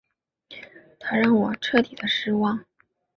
[0.99, 2.65] 他让我彻底的失望